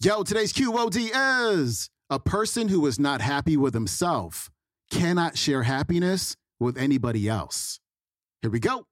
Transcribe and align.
Yo, 0.00 0.24
today's 0.24 0.52
QOD 0.52 1.10
is 1.52 1.88
a 2.10 2.18
person 2.18 2.68
who 2.68 2.84
is 2.86 2.98
not 2.98 3.20
happy 3.20 3.56
with 3.56 3.74
himself 3.74 4.50
cannot 4.90 5.38
share 5.38 5.62
happiness 5.62 6.36
with 6.58 6.76
anybody 6.76 7.28
else. 7.28 7.78
Here 8.42 8.50
we 8.50 8.58
go. 8.58 8.86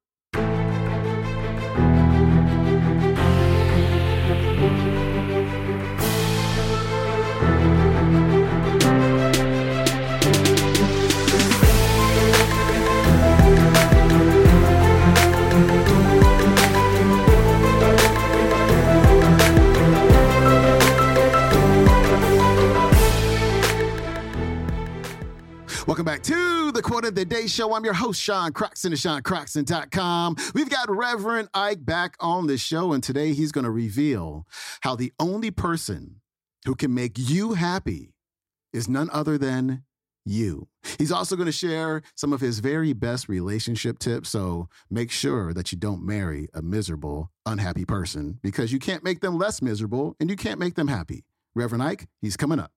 Of 27.04 27.14
the 27.14 27.24
Day 27.24 27.46
Show. 27.46 27.74
I'm 27.74 27.84
your 27.84 27.94
host, 27.94 28.20
Sean 28.20 28.52
Croxton 28.52 28.92
of 28.92 28.98
SeanCroxton.com. 28.98 30.36
We've 30.54 30.68
got 30.70 30.90
Reverend 30.90 31.48
Ike 31.54 31.84
back 31.84 32.16
on 32.20 32.46
the 32.46 32.56
show, 32.56 32.92
and 32.92 33.02
today 33.02 33.32
he's 33.32 33.52
going 33.52 33.64
to 33.64 33.70
reveal 33.70 34.46
how 34.82 34.96
the 34.96 35.12
only 35.18 35.50
person 35.50 36.20
who 36.64 36.74
can 36.74 36.94
make 36.94 37.12
you 37.16 37.54
happy 37.54 38.14
is 38.72 38.88
none 38.88 39.10
other 39.12 39.38
than 39.38 39.84
you. 40.24 40.68
He's 40.98 41.12
also 41.12 41.36
going 41.36 41.46
to 41.46 41.52
share 41.52 42.02
some 42.14 42.32
of 42.32 42.40
his 42.40 42.60
very 42.60 42.92
best 42.92 43.28
relationship 43.28 43.98
tips. 43.98 44.30
So 44.30 44.68
make 44.90 45.10
sure 45.10 45.52
that 45.52 45.72
you 45.72 45.78
don't 45.78 46.04
marry 46.04 46.48
a 46.54 46.62
miserable, 46.62 47.30
unhappy 47.44 47.84
person 47.84 48.38
because 48.42 48.72
you 48.72 48.78
can't 48.78 49.04
make 49.04 49.20
them 49.20 49.36
less 49.36 49.60
miserable 49.60 50.16
and 50.20 50.30
you 50.30 50.36
can't 50.36 50.60
make 50.60 50.74
them 50.74 50.88
happy. 50.88 51.24
Reverend 51.54 51.82
Ike, 51.82 52.06
he's 52.20 52.36
coming 52.36 52.58
up. 52.58 52.70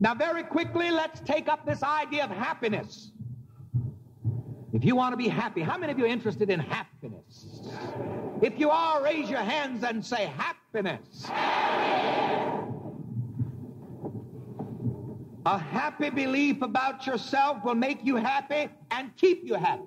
Now, 0.00 0.14
very 0.14 0.44
quickly, 0.44 0.90
let's 0.90 1.20
take 1.20 1.48
up 1.48 1.66
this 1.66 1.82
idea 1.82 2.24
of 2.24 2.30
happiness. 2.30 3.10
If 4.72 4.84
you 4.84 4.94
want 4.94 5.12
to 5.12 5.16
be 5.16 5.28
happy, 5.28 5.62
how 5.62 5.76
many 5.76 5.92
of 5.92 5.98
you 5.98 6.04
are 6.04 6.08
interested 6.08 6.50
in 6.50 6.60
happiness? 6.60 7.68
If 8.40 8.58
you 8.58 8.70
are, 8.70 9.02
raise 9.02 9.28
your 9.28 9.40
hands 9.40 9.82
and 9.82 10.04
say 10.04 10.26
happiness. 10.26 11.26
A 15.46 15.58
happy 15.58 16.10
belief 16.10 16.62
about 16.62 17.06
yourself 17.06 17.64
will 17.64 17.74
make 17.74 18.04
you 18.04 18.16
happy 18.16 18.68
and 18.90 19.16
keep 19.16 19.44
you 19.44 19.54
happy. 19.54 19.82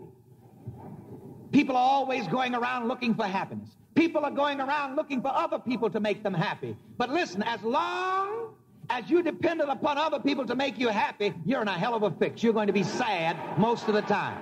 People 1.52 1.78
are 1.78 1.88
always 1.88 2.28
going 2.28 2.56
around 2.56 2.88
looking 2.88 3.14
for 3.14 3.26
happiness. 3.26 3.70
People 3.94 4.26
are 4.26 4.32
going 4.32 4.60
around 4.60 4.96
looking 4.96 5.22
for 5.22 5.28
other 5.28 5.60
people 5.60 5.90
to 5.90 6.00
make 6.00 6.24
them 6.24 6.34
happy. 6.34 6.76
But 6.98 7.12
listen, 7.12 7.44
as 7.44 7.62
long 7.62 8.56
as 8.92 9.10
you 9.10 9.24
depended 9.24 9.70
upon 9.70 9.98
other 9.98 10.20
people 10.20 10.46
to 10.46 10.54
make 10.54 10.78
you 10.78 10.90
happy, 10.90 11.34
you're 11.46 11.62
in 11.62 11.68
a 11.70 11.72
hell 11.72 11.96
of 11.96 12.04
a 12.04 12.12
fix. 12.12 12.44
You're 12.44 12.52
going 12.52 12.68
to 12.68 12.74
be 12.74 12.84
sad 12.84 13.38
most 13.58 13.88
of 13.88 13.94
the 13.94 14.02
time. 14.02 14.38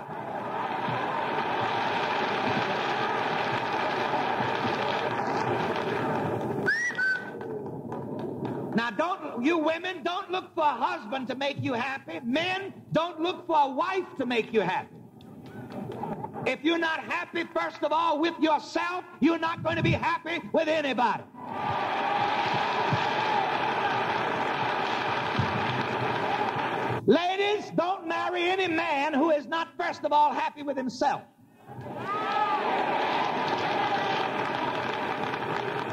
Now, 8.76 8.90
don't, 8.90 9.46
you 9.46 9.60
women, 9.60 10.02
don't 10.04 10.32
look 10.32 10.56
for 10.56 10.64
a 10.64 10.74
husband 10.74 11.28
to 11.28 11.36
make 11.36 11.58
you 11.62 11.74
happy. 11.74 12.20
Men, 12.24 12.74
don't 12.92 13.22
look 13.22 13.46
for 13.46 13.60
a 13.60 13.70
wife 13.70 14.06
to 14.18 14.26
make 14.26 14.52
you 14.52 14.62
happy. 14.62 14.96
If 16.48 16.64
you're 16.64 16.80
not 16.80 17.02
happy, 17.02 17.44
first 17.54 17.84
of 17.84 17.92
all, 17.92 18.20
with 18.20 18.40
yourself, 18.40 19.04
you're 19.20 19.38
not 19.38 19.62
going 19.62 19.76
to 19.76 19.84
be 19.84 19.92
happy 19.92 20.40
with 20.54 20.68
anybody. 20.68 21.24
Ladies, 27.10 27.72
don't 27.76 28.08
marry 28.08 28.44
any 28.44 28.68
man 28.68 29.16
who 29.16 29.32
is 29.32 29.48
not, 29.48 29.70
first 29.76 30.06
of 30.06 30.14
all, 30.14 30.32
happy 30.32 30.62
with 30.62 30.78
himself. 30.78 31.24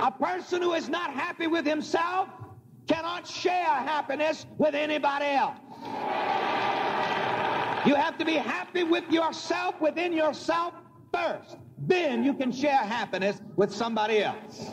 A 0.03 0.12
person 0.21 0.60
who 0.60 0.75
is 0.75 0.91
not 0.91 1.10
happy 1.10 1.47
with 1.47 1.65
himself 1.65 2.28
cannot 2.87 3.26
share 3.26 3.65
happiness 3.65 4.44
with 4.59 4.75
anybody 4.75 5.25
else. 5.25 5.56
You 7.87 7.94
have 7.94 8.19
to 8.19 8.26
be 8.26 8.34
happy 8.34 8.82
with 8.82 9.10
yourself, 9.10 9.81
within 9.81 10.12
yourself 10.12 10.75
first. 11.15 11.56
Then 11.78 12.25
you 12.25 12.34
can 12.34 12.53
share 12.53 12.76
happiness 12.76 13.41
with 13.56 13.75
somebody 13.75 14.22
else. 14.22 14.69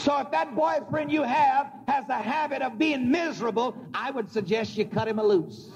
So 0.00 0.18
if 0.18 0.30
that 0.30 0.56
boyfriend 0.56 1.12
you 1.12 1.22
have 1.24 1.70
has 1.86 2.08
a 2.08 2.16
habit 2.16 2.62
of 2.62 2.78
being 2.78 3.10
miserable, 3.10 3.76
I 3.92 4.10
would 4.10 4.30
suggest 4.32 4.78
you 4.78 4.86
cut 4.86 5.06
him 5.06 5.20
loose. 5.20 5.68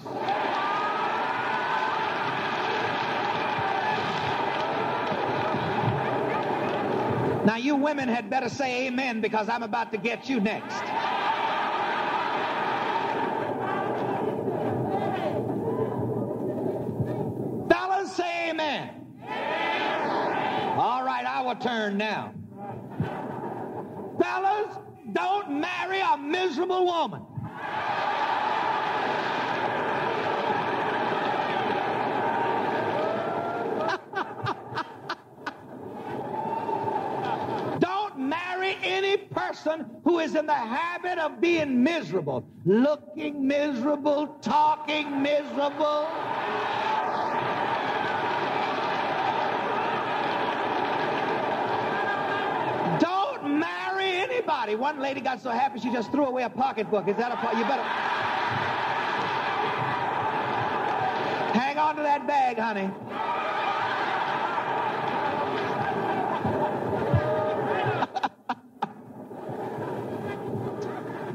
Now, 7.44 7.56
you 7.56 7.76
women 7.76 8.08
had 8.08 8.30
better 8.30 8.48
say 8.48 8.86
amen 8.86 9.20
because 9.20 9.50
I'm 9.50 9.62
about 9.62 9.92
to 9.92 9.98
get 9.98 10.26
you 10.26 10.40
next. 10.40 10.80
Fellas, 17.68 18.10
say 18.16 18.48
amen. 18.48 18.88
All 20.78 21.04
right, 21.04 21.24
our 21.26 21.54
turn 21.56 21.98
now. 21.98 22.32
Fellas, 24.20 24.76
don't 25.12 25.60
marry 25.60 26.00
a 26.00 26.16
miserable 26.16 26.84
woman. 26.86 27.22
don't 37.80 38.18
marry 38.18 38.76
any 38.82 39.16
person 39.16 39.86
who 40.04 40.20
is 40.20 40.34
in 40.34 40.46
the 40.46 40.52
habit 40.54 41.18
of 41.18 41.40
being 41.40 41.82
miserable, 41.82 42.46
looking 42.64 43.46
miserable, 43.46 44.28
talking 44.40 45.22
miserable. 45.22 46.08
Don't 53.00 53.58
marry 53.58 53.83
One 54.54 54.98
lady 54.98 55.20
got 55.20 55.42
so 55.42 55.50
happy 55.50 55.78
she 55.78 55.92
just 55.92 56.10
threw 56.10 56.24
away 56.24 56.44
a 56.44 56.48
pocketbook. 56.48 57.06
Is 57.08 57.16
that 57.16 57.32
a 57.32 57.36
po- 57.36 57.56
you 57.58 57.64
better 57.64 57.82
hang 61.52 61.76
on 61.76 61.96
to 61.96 62.02
that 62.02 62.26
bag, 62.26 62.56
honey. 62.58 62.90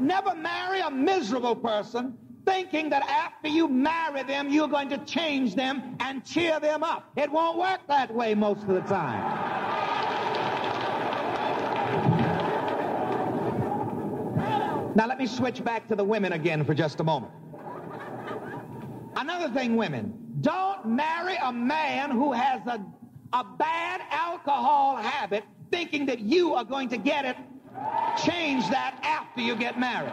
Never 0.00 0.34
marry 0.34 0.80
a 0.80 0.90
miserable 0.90 1.54
person 1.54 2.18
thinking 2.44 2.90
that 2.90 3.02
after 3.02 3.48
you 3.48 3.68
marry 3.68 4.24
them, 4.24 4.48
you're 4.50 4.66
going 4.66 4.88
to 4.88 4.98
change 4.98 5.54
them 5.54 5.96
and 6.00 6.24
cheer 6.24 6.58
them 6.58 6.82
up. 6.82 7.12
It 7.16 7.30
won't 7.30 7.58
work 7.58 7.80
that 7.86 8.12
way 8.12 8.34
most 8.34 8.62
of 8.62 8.68
the 8.68 8.80
time. 8.80 9.49
Now, 14.94 15.06
let 15.06 15.18
me 15.18 15.26
switch 15.26 15.62
back 15.64 15.86
to 15.88 15.96
the 15.96 16.04
women 16.04 16.32
again 16.32 16.64
for 16.64 16.74
just 16.74 17.00
a 17.00 17.04
moment. 17.04 17.32
Another 19.16 19.52
thing, 19.52 19.76
women, 19.76 20.12
don't 20.40 20.84
marry 20.84 21.36
a 21.42 21.52
man 21.52 22.10
who 22.10 22.32
has 22.32 22.60
a, 22.66 22.84
a 23.32 23.44
bad 23.58 24.00
alcohol 24.10 24.96
habit 24.96 25.44
thinking 25.70 26.06
that 26.06 26.20
you 26.20 26.54
are 26.54 26.64
going 26.64 26.88
to 26.88 26.96
get 26.96 27.24
it, 27.24 27.36
change 28.24 28.68
that 28.70 28.98
after 29.02 29.40
you 29.40 29.54
get 29.54 29.78
married. 29.78 30.12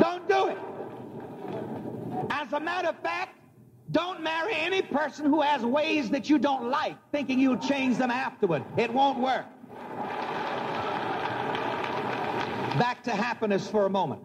Don't 0.00 0.28
do 0.28 0.48
it. 0.48 0.58
As 2.30 2.52
a 2.52 2.60
matter 2.60 2.88
of 2.88 2.98
fact, 3.00 3.38
don't 3.90 4.22
marry 4.22 4.54
any 4.54 4.82
person 4.82 5.26
who 5.26 5.40
has 5.40 5.62
ways 5.62 6.10
that 6.10 6.28
you 6.28 6.38
don't 6.38 6.68
like, 6.68 6.96
thinking 7.12 7.38
you'll 7.38 7.56
change 7.56 7.96
them 7.96 8.10
afterward. 8.10 8.64
It 8.76 8.92
won't 8.92 9.18
work. 9.18 9.46
Back 12.78 13.02
to 13.04 13.10
happiness 13.10 13.68
for 13.70 13.86
a 13.86 13.90
moment. 13.90 14.20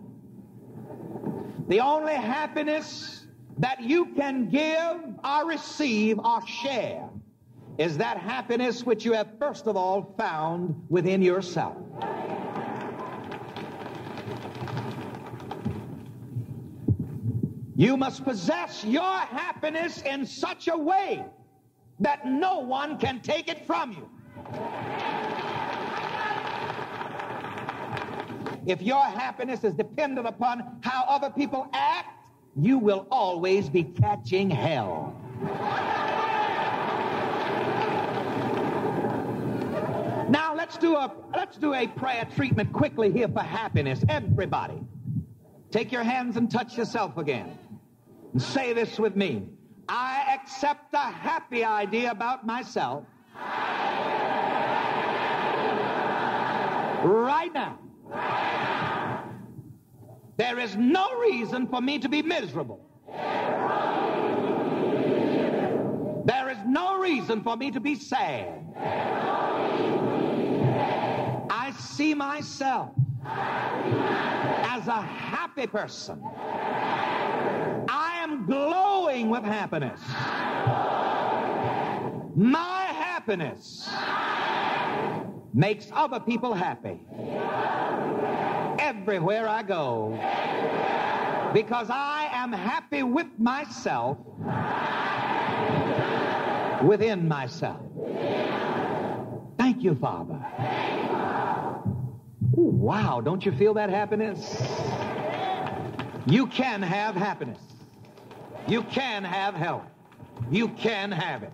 The 1.70 1.80
only 1.80 2.16
happiness 2.16 3.26
that 3.60 3.82
you 3.82 4.08
can 4.08 4.50
give 4.50 5.02
or 5.24 5.48
receive 5.48 6.20
or 6.20 6.46
share 6.46 7.08
is 7.78 7.98
that 7.98 8.18
happiness 8.18 8.86
which 8.86 9.06
you 9.06 9.14
have 9.14 9.30
first 9.40 9.68
of 9.68 9.78
all 9.78 10.14
found 10.18 10.76
within 10.90 11.22
yourself. 11.22 11.78
You 17.78 17.96
must 17.96 18.26
possess 18.26 18.84
your 18.84 19.02
happiness 19.02 20.02
in 20.02 20.26
such 20.26 20.68
a 20.68 20.78
way 20.78 21.26
that 22.02 22.26
no 22.28 22.60
one 22.60 22.98
can 22.98 23.22
take 23.22 23.48
it 23.48 23.66
from 23.66 23.94
you. 23.94 24.11
If 28.66 28.82
your 28.82 29.04
happiness 29.04 29.64
is 29.64 29.74
dependent 29.74 30.28
upon 30.28 30.80
how 30.82 31.04
other 31.08 31.30
people 31.30 31.68
act, 31.74 32.10
you 32.56 32.78
will 32.78 33.08
always 33.10 33.70
be 33.70 33.84
catching 33.84 34.50
hell. 34.50 35.16
Now 40.30 40.56
let's 40.56 40.78
do 40.78 40.96
a 40.96 41.12
let's 41.36 41.58
do 41.58 41.74
a 41.74 41.88
prayer 41.88 42.26
treatment 42.36 42.72
quickly 42.72 43.12
here 43.12 43.28
for 43.28 43.42
happiness. 43.42 44.04
Everybody, 44.08 44.80
take 45.72 45.92
your 45.92 46.04
hands 46.04 46.38
and 46.38 46.50
touch 46.50 46.78
yourself 46.78 47.18
again. 47.18 47.58
And 48.34 48.42
say 48.42 48.74
this 48.74 49.00
with 49.00 49.16
me. 49.16 49.48
I 49.90 50.38
accept 50.40 50.94
a 50.94 50.98
happy 51.12 51.66
idea 51.66 52.12
about 52.12 52.46
myself. 52.46 53.04
Right 57.04 57.52
now. 57.54 57.80
There 60.42 60.58
is 60.58 60.76
no 60.76 61.20
reason 61.20 61.68
for 61.68 61.82
me 61.82 62.00
to 62.00 62.10
be 62.10 62.24
miserable. 62.24 62.80
There 66.26 66.50
is 66.50 66.58
no 66.66 66.98
reason 67.00 67.44
for 67.44 67.56
me 67.56 67.70
to 67.70 67.80
be 67.80 67.94
sad. 67.94 68.48
I 71.52 71.72
see 71.80 72.16
myself 72.16 72.90
as 73.24 74.88
a 74.88 75.04
happy 75.04 75.68
person. 75.68 76.20
I 77.88 78.18
am 78.24 78.48
glowing 78.48 79.30
with 79.30 79.44
happiness. 79.44 80.02
My 82.36 82.86
happiness 82.86 83.88
makes 85.54 85.88
other 85.94 86.20
people 86.20 86.56
happy 86.56 87.00
everywhere 88.82 89.48
I 89.48 89.64
go 89.64 90.10
because 91.54 91.88
I 91.90 92.30
am 92.34 92.52
happy 92.52 93.04
with 93.04 93.28
myself 93.38 94.18
within 96.84 97.28
myself. 97.28 97.80
Thank 99.58 99.84
you, 99.84 99.96
Father. 99.96 100.40
Ooh, 102.58 102.74
wow, 102.74 103.22
don't 103.22 103.46
you 103.46 103.52
feel 103.52 103.74
that 103.76 103.90
happiness? 103.90 104.62
You 106.26 106.48
can 106.48 106.82
have 106.82 107.16
happiness. 107.16 107.60
You 108.68 108.84
can 108.84 109.24
have 109.24 109.54
health. 109.54 109.84
You 110.50 110.70
can 110.70 111.12
have 111.12 111.44
it. 111.44 111.54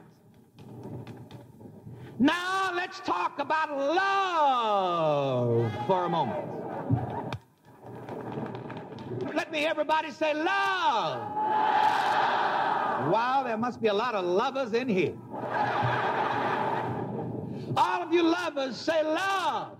Now 2.20 2.72
let's 2.74 3.00
talk 3.02 3.40
about 3.40 3.70
love 3.78 5.72
for 5.86 6.06
a 6.06 6.10
moment. 6.10 6.67
Let 9.38 9.52
me 9.52 9.68
everybody 9.68 10.10
say 10.10 10.34
love. 10.34 11.20
Wow, 13.12 13.44
there 13.46 13.56
must 13.56 13.80
be 13.80 13.88
a 13.88 13.94
lot 13.94 14.16
of 14.16 14.26
lovers 14.26 14.74
in 14.74 14.90
here. 14.90 15.14
All 17.78 18.02
of 18.02 18.12
you 18.12 18.24
lovers 18.24 18.76
say 18.76 19.04
love. 19.04 19.78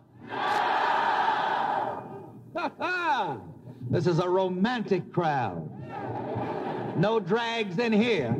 this 3.90 4.06
is 4.06 4.20
a 4.20 4.30
romantic 4.30 5.12
crowd. 5.12 5.68
No 6.96 7.20
drags 7.20 7.80
in 7.80 7.92
here. 7.92 8.38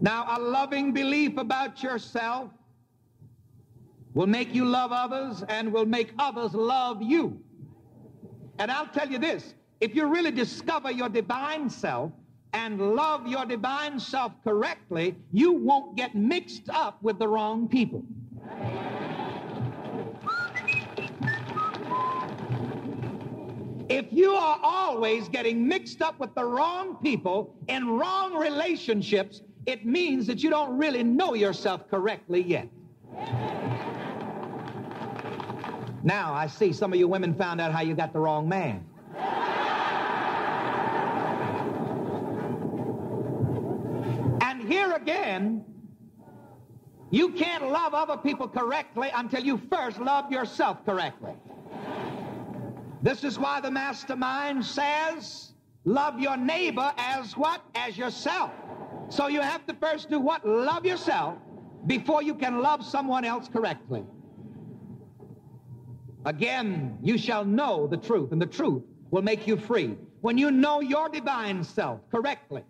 Now, 0.00 0.36
a 0.36 0.40
loving 0.40 0.92
belief 0.92 1.36
about 1.36 1.84
yourself 1.84 2.50
will 4.14 4.28
make 4.28 4.54
you 4.54 4.64
love 4.64 4.92
others 4.92 5.42
and 5.48 5.72
will 5.72 5.86
make 5.86 6.12
others 6.18 6.54
love 6.54 7.02
you. 7.02 7.38
And 8.58 8.70
I'll 8.70 8.86
tell 8.86 9.10
you 9.10 9.18
this 9.18 9.54
if 9.80 9.94
you 9.94 10.06
really 10.06 10.30
discover 10.30 10.90
your 10.90 11.08
divine 11.08 11.68
self 11.68 12.12
and 12.52 12.94
love 12.94 13.26
your 13.26 13.44
divine 13.44 13.98
self 13.98 14.32
correctly, 14.44 15.16
you 15.32 15.52
won't 15.52 15.96
get 15.96 16.14
mixed 16.14 16.70
up 16.70 17.02
with 17.02 17.18
the 17.18 17.26
wrong 17.26 17.68
people. 17.68 18.04
If 23.88 24.06
you 24.12 24.32
are 24.32 24.58
always 24.62 25.28
getting 25.28 25.68
mixed 25.68 26.00
up 26.00 26.18
with 26.18 26.34
the 26.34 26.44
wrong 26.44 26.96
people 27.02 27.54
in 27.68 27.86
wrong 27.88 28.34
relationships, 28.34 29.42
it 29.66 29.84
means 29.84 30.26
that 30.28 30.42
you 30.42 30.50
don't 30.50 30.78
really 30.78 31.02
know 31.02 31.34
yourself 31.34 31.88
correctly 31.90 32.42
yet. 32.42 32.68
Now, 36.04 36.34
I 36.34 36.46
see 36.48 36.74
some 36.74 36.92
of 36.92 36.98
you 36.98 37.08
women 37.08 37.34
found 37.34 37.62
out 37.62 37.72
how 37.72 37.80
you 37.80 37.94
got 37.94 38.12
the 38.12 38.18
wrong 38.20 38.46
man. 38.46 38.84
And 44.42 44.70
here 44.70 44.92
again, 44.92 45.64
you 47.10 47.30
can't 47.30 47.70
love 47.70 47.94
other 47.94 48.18
people 48.18 48.46
correctly 48.46 49.10
until 49.14 49.42
you 49.42 49.58
first 49.72 49.98
love 49.98 50.30
yourself 50.30 50.84
correctly. 50.84 51.32
This 53.00 53.24
is 53.24 53.38
why 53.38 53.60
the 53.60 53.70
mastermind 53.70 54.62
says, 54.62 55.54
love 55.86 56.20
your 56.20 56.36
neighbor 56.36 56.92
as 56.98 57.34
what? 57.34 57.62
As 57.74 57.96
yourself. 57.96 58.50
So 59.08 59.28
you 59.28 59.40
have 59.40 59.66
to 59.68 59.74
first 59.74 60.10
do 60.10 60.20
what? 60.20 60.46
Love 60.46 60.84
yourself 60.84 61.38
before 61.86 62.22
you 62.22 62.34
can 62.34 62.60
love 62.60 62.84
someone 62.84 63.24
else 63.24 63.48
correctly. 63.48 64.04
Again, 66.24 66.98
you 67.02 67.18
shall 67.18 67.44
know 67.44 67.86
the 67.86 67.96
truth, 67.96 68.32
and 68.32 68.40
the 68.40 68.46
truth 68.46 68.82
will 69.10 69.22
make 69.22 69.46
you 69.46 69.56
free. 69.56 69.96
When 70.22 70.38
you 70.38 70.50
know 70.50 70.80
your 70.80 71.08
divine 71.08 71.62
self 71.62 72.00
correctly, 72.10 72.62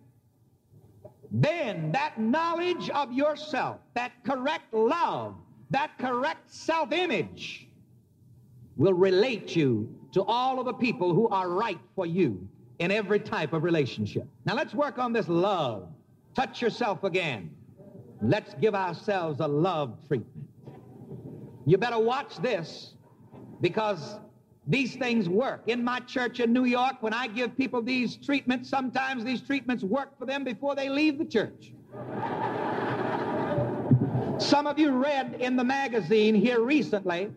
then 1.30 1.92
that 1.92 2.18
knowledge 2.18 2.90
of 2.90 3.12
yourself, 3.12 3.78
that 3.94 4.12
correct 4.24 4.72
love, 4.74 5.36
that 5.70 5.98
correct 5.98 6.52
self 6.52 6.92
image 6.92 7.68
will 8.76 8.94
relate 8.94 9.54
you 9.54 9.94
to 10.12 10.22
all 10.24 10.58
of 10.58 10.66
the 10.66 10.72
people 10.72 11.14
who 11.14 11.28
are 11.28 11.48
right 11.48 11.78
for 11.94 12.06
you 12.06 12.48
in 12.80 12.90
every 12.90 13.20
type 13.20 13.52
of 13.52 13.62
relationship. 13.62 14.26
Now 14.46 14.54
let's 14.54 14.74
work 14.74 14.98
on 14.98 15.12
this 15.12 15.28
love. 15.28 15.88
Touch 16.34 16.60
yourself 16.60 17.04
again. 17.04 17.50
Let's 18.20 18.54
give 18.54 18.74
ourselves 18.74 19.38
a 19.40 19.46
love 19.46 19.96
treatment. 20.08 20.48
You 21.66 21.78
better 21.78 21.98
watch 21.98 22.36
this 22.38 22.93
because 23.64 24.18
these 24.66 24.94
things 24.96 25.26
work. 25.26 25.62
In 25.68 25.82
my 25.82 25.98
church 26.00 26.38
in 26.38 26.52
New 26.52 26.66
York, 26.66 26.96
when 27.00 27.14
I 27.14 27.26
give 27.26 27.56
people 27.56 27.80
these 27.80 28.14
treatments, 28.14 28.68
sometimes 28.68 29.24
these 29.24 29.40
treatments 29.40 29.82
work 29.82 30.18
for 30.18 30.26
them 30.26 30.44
before 30.44 30.74
they 30.74 30.90
leave 30.90 31.16
the 31.16 31.24
church. 31.24 31.72
Some 34.38 34.66
of 34.66 34.78
you 34.78 34.90
read 34.90 35.38
in 35.40 35.56
the 35.56 35.64
magazine 35.64 36.34
here 36.34 36.60
recently 36.60 37.30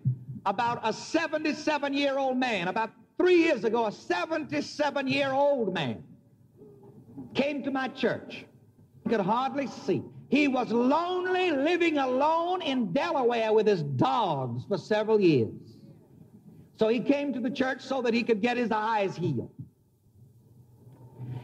about 0.45 0.81
a 0.83 0.91
77 0.91 1.93
year 1.93 2.17
old 2.17 2.37
man, 2.37 2.67
about 2.67 2.91
three 3.17 3.43
years 3.43 3.63
ago, 3.63 3.85
a 3.85 3.91
77 3.91 5.07
year 5.07 5.31
old 5.31 5.73
man 5.73 6.03
came 7.35 7.63
to 7.63 7.71
my 7.71 7.87
church. 7.87 8.43
He 9.05 9.09
could 9.09 9.21
hardly 9.21 9.67
see. 9.67 10.03
He 10.27 10.49
was 10.49 10.71
lonely, 10.73 11.51
living 11.51 11.99
alone 11.99 12.61
in 12.61 12.91
Delaware 12.91 13.53
with 13.53 13.65
his 13.65 13.83
dogs 13.83 14.65
for 14.67 14.77
several 14.77 15.21
years. 15.21 15.76
So 16.77 16.87
he 16.87 16.99
came 16.99 17.33
to 17.33 17.39
the 17.39 17.49
church 17.49 17.81
so 17.81 18.01
that 18.03 18.13
he 18.13 18.23
could 18.23 18.41
get 18.41 18.55
his 18.55 18.71
eyes 18.71 19.15
healed. 19.15 19.51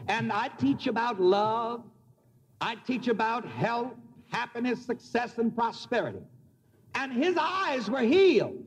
And 0.06 0.32
I 0.32 0.48
teach 0.48 0.86
about 0.86 1.20
love. 1.20 1.82
I 2.60 2.76
teach 2.86 3.08
about 3.08 3.44
health, 3.44 3.92
happiness, 4.30 4.84
success, 4.84 5.38
and 5.38 5.54
prosperity. 5.54 6.20
And 6.94 7.12
his 7.12 7.36
eyes 7.38 7.90
were 7.90 8.00
healed. 8.00 8.62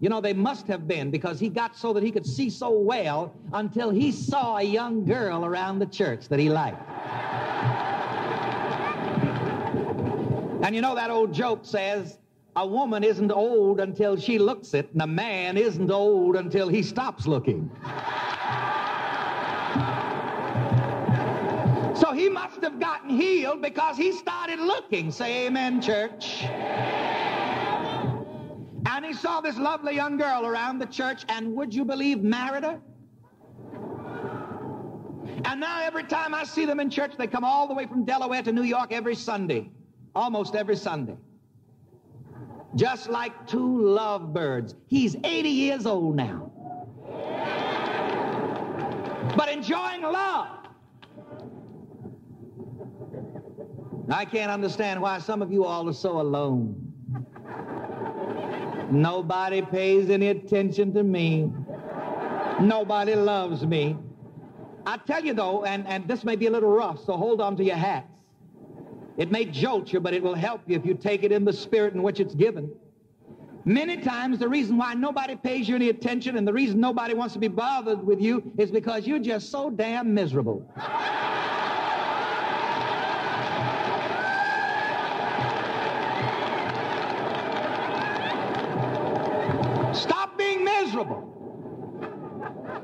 You 0.00 0.08
know, 0.08 0.20
they 0.20 0.32
must 0.32 0.66
have 0.66 0.86
been 0.86 1.10
because 1.10 1.40
he 1.40 1.48
got 1.48 1.76
so 1.76 1.92
that 1.92 2.02
he 2.02 2.10
could 2.10 2.26
see 2.26 2.50
so 2.50 2.70
well 2.70 3.34
until 3.52 3.90
he 3.90 4.12
saw 4.12 4.56
a 4.56 4.62
young 4.62 5.04
girl 5.04 5.44
around 5.44 5.78
the 5.78 5.86
church 5.86 6.28
that 6.28 6.38
he 6.38 6.48
liked. 6.48 6.82
And 10.62 10.74
you 10.74 10.82
know 10.82 10.94
that 10.94 11.10
old 11.10 11.32
joke 11.32 11.60
says, 11.62 12.18
a 12.58 12.66
woman 12.66 13.04
isn't 13.04 13.30
old 13.30 13.78
until 13.78 14.16
she 14.16 14.36
looks 14.36 14.74
it, 14.74 14.90
and 14.92 15.00
a 15.00 15.06
man 15.06 15.56
isn't 15.56 15.92
old 15.92 16.34
until 16.34 16.68
he 16.68 16.82
stops 16.82 17.24
looking. 17.24 17.70
so 21.94 22.12
he 22.12 22.28
must 22.28 22.60
have 22.62 22.80
gotten 22.80 23.10
healed 23.10 23.62
because 23.62 23.96
he 23.96 24.10
started 24.10 24.58
looking. 24.58 25.12
Say 25.12 25.46
amen, 25.46 25.80
church. 25.80 26.42
And 28.86 29.04
he 29.06 29.12
saw 29.12 29.40
this 29.40 29.56
lovely 29.56 29.94
young 29.94 30.16
girl 30.16 30.44
around 30.44 30.80
the 30.80 30.86
church, 30.86 31.24
and 31.28 31.54
would 31.54 31.72
you 31.72 31.84
believe, 31.84 32.24
married 32.24 32.64
her? 32.64 32.80
And 35.44 35.60
now 35.60 35.80
every 35.80 36.02
time 36.02 36.34
I 36.34 36.42
see 36.42 36.64
them 36.64 36.80
in 36.80 36.90
church, 36.90 37.12
they 37.16 37.28
come 37.28 37.44
all 37.44 37.68
the 37.68 37.74
way 37.74 37.86
from 37.86 38.04
Delaware 38.04 38.42
to 38.42 38.50
New 38.50 38.64
York 38.64 38.90
every 38.90 39.14
Sunday, 39.14 39.70
almost 40.16 40.56
every 40.56 40.74
Sunday. 40.74 41.16
Just 42.78 43.10
like 43.10 43.48
two 43.48 43.82
lovebirds. 43.88 44.76
He's 44.86 45.16
80 45.24 45.48
years 45.48 45.84
old 45.84 46.14
now. 46.14 46.52
But 49.36 49.48
enjoying 49.48 50.02
love. 50.02 50.46
I 54.08 54.24
can't 54.24 54.52
understand 54.52 55.02
why 55.02 55.18
some 55.18 55.42
of 55.42 55.50
you 55.50 55.64
all 55.64 55.88
are 55.88 55.92
so 55.92 56.20
alone. 56.20 56.92
Nobody 58.92 59.60
pays 59.60 60.08
any 60.08 60.28
attention 60.28 60.94
to 60.94 61.02
me. 61.02 61.50
Nobody 62.60 63.16
loves 63.16 63.66
me. 63.66 63.96
I 64.86 64.98
tell 64.98 65.24
you 65.24 65.34
though, 65.34 65.64
and, 65.64 65.84
and 65.88 66.06
this 66.06 66.22
may 66.22 66.36
be 66.36 66.46
a 66.46 66.50
little 66.50 66.70
rough, 66.70 67.04
so 67.04 67.16
hold 67.16 67.40
on 67.40 67.56
to 67.56 67.64
your 67.64 67.76
hats. 67.76 68.17
It 69.18 69.32
may 69.32 69.44
jolt 69.44 69.92
you, 69.92 69.98
but 69.98 70.14
it 70.14 70.22
will 70.22 70.36
help 70.36 70.62
you 70.68 70.76
if 70.76 70.86
you 70.86 70.94
take 70.94 71.24
it 71.24 71.32
in 71.32 71.44
the 71.44 71.52
spirit 71.52 71.92
in 71.92 72.02
which 72.04 72.20
it's 72.20 72.36
given. 72.36 72.70
Many 73.64 73.96
times 73.96 74.38
the 74.38 74.48
reason 74.48 74.78
why 74.78 74.94
nobody 74.94 75.34
pays 75.34 75.68
you 75.68 75.74
any 75.74 75.88
attention 75.88 76.36
and 76.36 76.46
the 76.46 76.52
reason 76.52 76.80
nobody 76.80 77.14
wants 77.14 77.34
to 77.34 77.40
be 77.40 77.48
bothered 77.48 78.02
with 78.02 78.20
you 78.20 78.52
is 78.56 78.70
because 78.70 79.08
you're 79.08 79.18
just 79.18 79.50
so 79.50 79.70
damn 79.70 80.14
miserable. 80.14 80.64
Stop 89.92 90.38
being 90.38 90.64
miserable. 90.64 91.24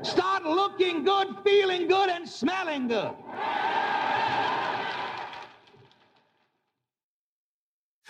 Start 0.03 0.43
looking 0.43 1.05
good, 1.05 1.29
feeling 1.45 1.87
good, 1.87 2.09
and 2.09 2.27
smelling 2.27 2.89
good. 2.89 3.15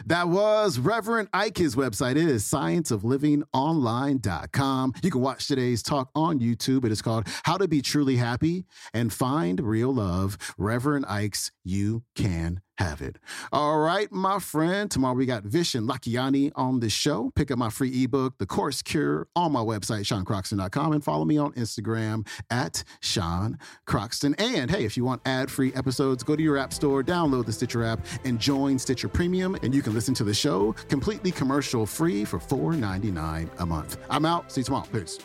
That 0.05 0.29
was 0.29 0.77
Reverend 0.77 1.29
Ike. 1.33 1.57
His 1.57 1.75
website 1.75 2.11
it 2.11 2.17
is 2.17 2.43
scienceoflivingonline.com. 2.43 4.93
You 5.01 5.11
can 5.11 5.21
watch 5.21 5.47
today's 5.47 5.81
talk 5.81 6.11
on 6.13 6.39
YouTube. 6.39 6.85
It 6.85 6.91
is 6.91 7.01
called 7.01 7.27
How 7.43 7.57
to 7.57 7.67
Be 7.67 7.81
Truly 7.81 8.17
Happy 8.17 8.65
and 8.93 9.11
Find 9.11 9.59
Real 9.59 9.91
Love. 9.93 10.37
Reverend 10.57 11.05
Ike's 11.07 11.51
You 11.63 12.03
Can 12.15 12.61
have 12.77 13.01
it. 13.01 13.17
All 13.51 13.79
right, 13.79 14.11
my 14.11 14.39
friend. 14.39 14.89
Tomorrow 14.89 15.15
we 15.15 15.25
got 15.25 15.43
Vishen 15.43 15.87
Lakhiani 15.87 16.51
on 16.55 16.79
the 16.79 16.89
show. 16.89 17.31
Pick 17.35 17.51
up 17.51 17.57
my 17.57 17.69
free 17.69 18.03
ebook, 18.03 18.37
The 18.37 18.45
Course 18.45 18.81
Cure, 18.81 19.27
on 19.35 19.51
my 19.51 19.61
website, 19.61 20.05
SeanCroxton.com, 20.05 20.93
and 20.93 21.03
follow 21.03 21.25
me 21.25 21.37
on 21.37 21.53
Instagram 21.53 22.27
at 22.49 22.83
Sean 23.01 23.57
Croxton. 23.85 24.35
And 24.35 24.69
hey, 24.69 24.85
if 24.85 24.97
you 24.97 25.03
want 25.03 25.21
ad 25.25 25.49
free 25.49 25.73
episodes, 25.73 26.23
go 26.23 26.35
to 26.35 26.43
your 26.43 26.57
app 26.57 26.73
store, 26.73 27.03
download 27.03 27.45
the 27.45 27.53
Stitcher 27.53 27.83
app, 27.83 28.05
and 28.23 28.39
join 28.39 28.77
Stitcher 28.77 29.07
Premium, 29.07 29.55
and 29.63 29.73
you 29.73 29.81
can 29.81 29.93
listen 29.93 30.13
to 30.15 30.23
the 30.23 30.33
show 30.33 30.73
completely 30.89 31.31
commercial 31.31 31.85
free 31.85 32.25
for 32.25 32.39
$4.99 32.39 33.49
a 33.59 33.65
month. 33.65 33.97
I'm 34.09 34.25
out. 34.25 34.51
See 34.51 34.61
you 34.61 34.65
tomorrow. 34.65 34.87
Peace. 34.91 35.19